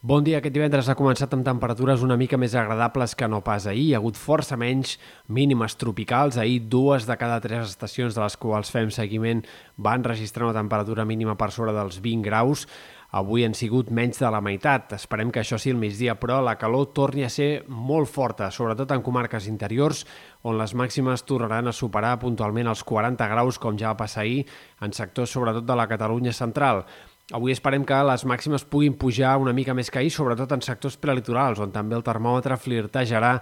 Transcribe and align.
Bon 0.00 0.22
dia. 0.22 0.38
Aquest 0.38 0.54
divendres 0.54 0.86
ha 0.86 0.94
començat 0.94 1.32
amb 1.34 1.42
temperatures 1.42 2.04
una 2.06 2.14
mica 2.14 2.38
més 2.38 2.52
agradables 2.54 3.16
que 3.18 3.26
no 3.26 3.40
pas 3.42 3.64
ahir. 3.66 3.80
Hi 3.82 3.94
ha 3.96 3.98
hagut 3.98 4.14
força 4.14 4.54
menys 4.54 4.92
mínimes 5.26 5.74
tropicals. 5.74 6.38
Ahir 6.38 6.60
dues 6.70 7.02
de 7.08 7.16
cada 7.18 7.40
tres 7.42 7.72
estacions 7.72 8.14
de 8.14 8.22
les 8.22 8.36
quals 8.38 8.70
fem 8.70 8.92
seguiment 8.94 9.42
van 9.74 10.06
registrar 10.06 10.46
una 10.46 10.54
temperatura 10.60 11.02
mínima 11.02 11.34
per 11.34 11.50
sobre 11.50 11.74
dels 11.74 11.98
20 11.98 12.22
graus. 12.30 12.68
Avui 13.10 13.42
han 13.42 13.58
sigut 13.58 13.90
menys 13.90 14.22
de 14.22 14.30
la 14.30 14.38
meitat. 14.38 14.94
Esperem 14.94 15.34
que 15.34 15.42
això 15.42 15.58
sigui 15.58 15.74
el 15.74 15.82
migdia, 15.82 16.14
però 16.14 16.38
la 16.46 16.54
calor 16.62 16.92
torni 16.94 17.26
a 17.26 17.34
ser 17.34 17.64
molt 17.66 18.06
forta, 18.06 18.52
sobretot 18.54 18.94
en 18.94 19.02
comarques 19.02 19.50
interiors, 19.50 20.06
on 20.46 20.62
les 20.62 20.78
màximes 20.78 21.26
tornaran 21.26 21.66
a 21.66 21.74
superar 21.74 22.20
puntualment 22.22 22.70
els 22.70 22.86
40 22.86 23.32
graus, 23.34 23.58
com 23.58 23.74
ja 23.74 23.90
va 23.90 24.04
passar 24.06 24.28
ahir, 24.28 24.44
en 24.78 24.94
sectors 24.94 25.34
sobretot 25.34 25.66
de 25.66 25.74
la 25.74 25.90
Catalunya 25.90 26.36
central. 26.36 26.84
Avui 27.28 27.52
esperem 27.52 27.82
que 27.84 27.96
les 28.08 28.22
màximes 28.24 28.62
puguin 28.64 28.94
pujar 28.96 29.34
una 29.36 29.52
mica 29.52 29.74
més 29.76 29.90
que 29.92 29.98
ahir, 30.00 30.12
sobretot 30.14 30.54
en 30.54 30.62
sectors 30.64 30.94
prelitorals, 30.96 31.58
on 31.60 31.74
també 31.74 31.92
el 31.98 32.04
termòmetre 32.06 32.56
flirtejarà 32.56 33.34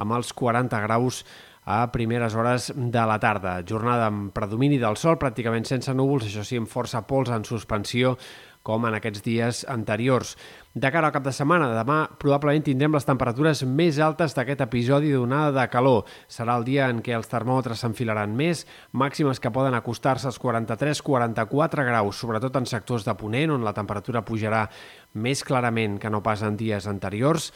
amb 0.00 0.14
els 0.16 0.30
40 0.32 0.80
graus 0.86 1.18
a 1.68 1.82
primeres 1.92 2.32
hores 2.40 2.70
de 2.72 3.04
la 3.04 3.18
tarda. 3.20 3.58
Jornada 3.68 4.08
amb 4.08 4.32
predomini 4.32 4.78
del 4.80 4.96
sol, 4.96 5.18
pràcticament 5.20 5.68
sense 5.68 5.92
núvols, 5.92 6.24
això 6.30 6.40
sí, 6.40 6.56
amb 6.56 6.72
força 6.72 7.04
pols 7.04 7.34
en 7.36 7.44
suspensió, 7.44 8.14
com 8.64 8.86
en 8.88 8.96
aquests 8.96 9.22
dies 9.24 9.64
anteriors. 9.68 10.34
De 10.74 10.90
cara 10.90 11.06
al 11.06 11.14
cap 11.14 11.22
de 11.22 11.30
setmana, 11.30 11.68
demà 11.70 12.00
probablement 12.18 12.64
tindrem 12.66 12.96
les 12.96 13.04
temperatures 13.06 13.60
més 13.62 14.00
altes 14.02 14.32
d'aquest 14.34 14.64
episodi 14.64 15.12
d'onada 15.12 15.52
de 15.54 15.68
calor. 15.70 16.02
Serà 16.26 16.56
el 16.58 16.66
dia 16.66 16.88
en 16.90 16.98
què 17.04 17.14
els 17.14 17.30
termòmetres 17.30 17.84
s'enfilaran 17.84 18.34
més, 18.34 18.64
màximes 18.90 19.38
que 19.38 19.52
poden 19.54 19.76
acostar-se 19.78 20.26
als 20.32 20.40
43-44 20.42 21.86
graus, 21.86 22.18
sobretot 22.18 22.58
en 22.58 22.66
sectors 22.66 23.06
de 23.06 23.14
Ponent, 23.14 23.54
on 23.54 23.62
la 23.62 23.76
temperatura 23.76 24.24
pujarà 24.26 24.66
més 25.14 25.44
clarament 25.46 26.00
que 26.02 26.10
no 26.10 26.24
pas 26.24 26.42
en 26.42 26.56
dies 26.58 26.88
anteriors. 26.90 27.52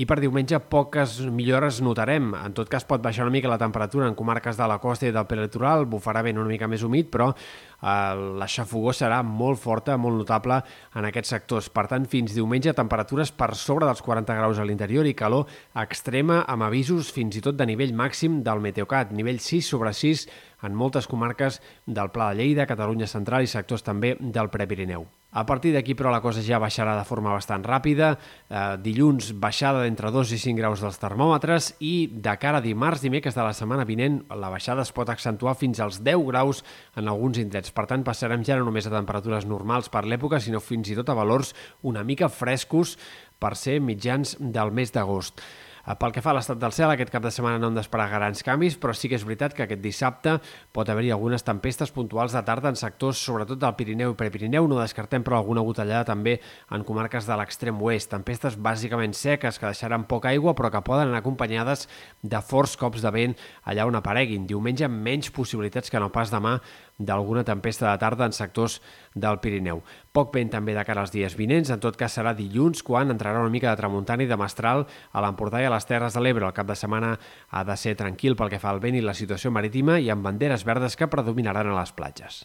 I 0.00 0.06
per 0.08 0.16
diumenge 0.22 0.56
poques 0.72 1.18
millores 1.28 1.82
notarem. 1.84 2.30
En 2.38 2.54
tot 2.56 2.70
cas 2.72 2.86
pot 2.88 3.02
baixar 3.04 3.26
una 3.26 3.34
mica 3.34 3.50
la 3.52 3.60
temperatura 3.60 4.08
en 4.08 4.16
comarques 4.16 4.56
de 4.56 4.68
la 4.70 4.78
costa 4.80 5.04
i 5.04 5.12
del 5.12 5.28
prelitoral, 5.28 5.84
bufarà 5.84 6.22
ben 6.24 6.40
una 6.40 6.48
mica 6.48 6.70
més 6.72 6.80
humit, 6.86 7.10
però 7.12 7.28
eh, 7.34 8.22
la 8.40 8.48
xafogó 8.48 8.96
serà 8.96 9.20
molt 9.20 9.60
forta, 9.60 9.98
molt 10.00 10.22
notable 10.24 10.51
en 10.98 11.08
aquests 11.08 11.32
sectors. 11.36 11.70
Per 11.72 11.86
tant, 11.90 12.08
fins 12.10 12.34
diumenge 12.36 12.74
temperatures 12.76 13.32
per 13.32 13.52
sobre 13.58 13.88
dels 13.88 14.02
40 14.04 14.38
graus 14.40 14.58
a 14.58 14.66
l'interior 14.68 15.08
i 15.08 15.16
calor 15.16 15.48
extrema 15.84 16.42
amb 16.44 16.68
avisos 16.68 17.14
fins 17.14 17.38
i 17.38 17.44
tot 17.44 17.58
de 17.58 17.68
nivell 17.68 17.96
màxim 17.96 18.42
del 18.44 18.62
Meteocat, 18.64 19.14
nivell 19.16 19.40
6 19.40 19.72
sobre 19.74 19.94
6 19.96 20.28
en 20.66 20.78
moltes 20.78 21.08
comarques 21.10 21.62
del 21.86 22.12
Pla 22.14 22.32
de 22.32 22.42
Lleida, 22.42 22.68
Catalunya 22.70 23.10
Central 23.10 23.46
i 23.46 23.50
sectors 23.50 23.86
també 23.86 24.16
del 24.20 24.50
Prepirineu. 24.52 25.08
A 25.32 25.46
partir 25.48 25.70
d'aquí, 25.72 25.94
però, 25.96 26.10
la 26.12 26.20
cosa 26.20 26.42
ja 26.44 26.58
baixarà 26.60 26.92
de 26.98 27.06
forma 27.08 27.32
bastant 27.32 27.62
ràpida. 27.64 28.10
Eh, 28.50 28.76
dilluns, 28.84 29.30
baixada 29.40 29.80
d'entre 29.80 30.10
2 30.12 30.34
i 30.36 30.38
5 30.42 30.60
graus 30.60 30.82
dels 30.84 31.00
termòmetres 31.00 31.70
i 31.80 32.10
de 32.12 32.34
cara 32.36 32.60
a 32.60 32.64
dimarts, 32.64 33.00
dimecres 33.00 33.38
de 33.38 33.46
la 33.46 33.54
setmana 33.56 33.88
vinent, 33.88 34.20
la 34.28 34.52
baixada 34.52 34.84
es 34.84 34.92
pot 34.92 35.08
accentuar 35.08 35.56
fins 35.56 35.80
als 35.80 36.02
10 36.04 36.26
graus 36.28 36.60
en 37.00 37.08
alguns 37.08 37.40
indrets. 37.40 37.72
Per 37.72 37.86
tant, 37.88 38.04
passarem 38.04 38.44
ja 38.44 38.60
no 38.60 38.68
només 38.68 38.86
a 38.86 38.92
temperatures 38.92 39.48
normals 39.48 39.88
per 39.88 40.04
l'època, 40.04 40.40
sinó 40.40 40.60
fins 40.60 40.92
i 40.92 41.00
tot 41.00 41.08
a 41.08 41.16
valors 41.16 41.56
una 41.80 42.04
mica 42.04 42.28
frescos 42.28 42.98
per 43.40 43.56
ser 43.56 43.80
mitjans 43.80 44.36
del 44.38 44.70
mes 44.70 44.92
d'agost. 44.92 45.40
Eh, 45.82 45.96
pel 45.98 46.12
que 46.14 46.22
fa 46.22 46.30
a 46.30 46.36
l'estat 46.36 46.60
del 46.62 46.74
cel, 46.74 46.92
aquest 46.92 47.10
cap 47.10 47.24
de 47.24 47.30
setmana 47.34 47.58
no 47.58 47.68
hem 47.70 47.78
d'esperar 47.78 48.06
grans 48.12 48.44
canvis, 48.46 48.76
però 48.78 48.94
sí 48.94 49.08
que 49.10 49.16
és 49.18 49.24
veritat 49.26 49.56
que 49.56 49.64
aquest 49.64 49.80
dissabte 49.82 50.36
pot 50.72 50.88
haver-hi 50.88 51.10
algunes 51.10 51.42
tempestes 51.42 51.90
puntuals 51.90 52.36
de 52.36 52.42
tarda 52.46 52.70
en 52.70 52.78
sectors, 52.78 53.18
sobretot 53.18 53.58
del 53.58 53.74
Pirineu 53.74 54.14
i 54.14 54.18
Prepirineu. 54.18 54.68
No 54.70 54.78
descartem, 54.78 55.24
però, 55.26 55.40
alguna 55.40 55.64
gotellada 55.66 56.04
també 56.12 56.36
en 56.70 56.86
comarques 56.86 57.26
de 57.26 57.38
l'extrem 57.40 57.82
oest. 57.82 58.12
Tempestes 58.14 58.54
bàsicament 58.54 59.16
seques 59.18 59.58
que 59.58 59.66
deixaran 59.66 60.06
poca 60.06 60.30
aigua, 60.30 60.54
però 60.54 60.70
que 60.70 60.84
poden 60.86 61.10
anar 61.10 61.24
acompanyades 61.24 61.88
de 62.22 62.44
forts 62.46 62.76
cops 62.78 63.02
de 63.02 63.10
vent 63.10 63.36
allà 63.66 63.88
on 63.88 63.98
apareguin. 63.98 64.46
Diumenge, 64.46 64.86
menys 64.86 65.32
possibilitats 65.34 65.90
que 65.90 65.98
no 65.98 66.12
pas 66.14 66.30
demà 66.30 66.60
d'alguna 67.02 67.42
tempesta 67.42 67.90
de 67.90 67.98
tarda 67.98 68.28
en 68.28 68.36
sectors 68.36 68.78
del 69.14 69.40
Pirineu. 69.42 69.82
Poc 70.12 70.30
vent 70.34 70.50
també 70.52 70.74
de 70.76 70.84
cara 70.86 71.02
als 71.02 71.12
dies 71.12 71.34
vinents, 71.36 71.72
en 71.72 71.80
tot 71.82 71.96
cas 71.98 72.14
serà 72.18 72.34
dilluns 72.36 72.84
quan 72.86 73.10
entrarà 73.10 73.40
una 73.40 73.52
mica 73.52 73.70
de 73.70 73.80
tramuntana 73.80 74.22
i 74.22 74.30
de 74.30 74.38
mestral 74.38 74.86
a 75.10 75.24
l'Empordà 75.24 75.62
i 75.62 75.68
les 75.72 75.88
Terres 75.88 76.14
de 76.14 76.22
l'Ebre. 76.22 76.46
El 76.46 76.56
cap 76.56 76.68
de 76.68 76.78
setmana 76.78 77.16
ha 77.50 77.64
de 77.64 77.76
ser 77.80 77.96
tranquil 77.98 78.36
pel 78.38 78.52
que 78.52 78.60
fa 78.62 78.70
al 78.70 78.82
vent 78.84 79.00
i 79.00 79.04
la 79.04 79.16
situació 79.18 79.50
marítima 79.50 79.98
i 80.00 80.10
amb 80.12 80.24
banderes 80.28 80.66
verdes 80.68 80.96
que 80.96 81.10
predominaran 81.10 81.72
a 81.72 81.78
les 81.80 81.96
platges. 81.96 82.44